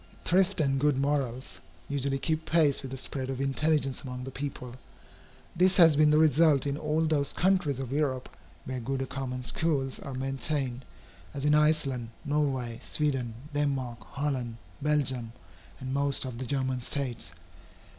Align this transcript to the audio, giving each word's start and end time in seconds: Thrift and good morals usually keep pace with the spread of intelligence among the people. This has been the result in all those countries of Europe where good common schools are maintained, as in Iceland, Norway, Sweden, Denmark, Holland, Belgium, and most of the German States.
Thrift 0.25 0.59
and 0.59 0.79
good 0.79 0.97
morals 0.97 1.59
usually 1.87 2.17
keep 2.17 2.47
pace 2.47 2.81
with 2.81 2.89
the 2.89 2.97
spread 2.97 3.29
of 3.29 3.39
intelligence 3.39 4.01
among 4.01 4.23
the 4.23 4.31
people. 4.31 4.73
This 5.55 5.77
has 5.77 5.95
been 5.95 6.09
the 6.09 6.17
result 6.17 6.65
in 6.65 6.75
all 6.75 7.05
those 7.05 7.33
countries 7.33 7.79
of 7.79 7.91
Europe 7.91 8.27
where 8.65 8.79
good 8.79 9.07
common 9.09 9.43
schools 9.43 9.99
are 9.99 10.15
maintained, 10.15 10.85
as 11.35 11.45
in 11.45 11.53
Iceland, 11.53 12.09
Norway, 12.25 12.79
Sweden, 12.81 13.35
Denmark, 13.53 14.03
Holland, 14.13 14.57
Belgium, 14.81 15.33
and 15.79 15.93
most 15.93 16.25
of 16.25 16.39
the 16.39 16.47
German 16.47 16.81
States. 16.81 17.31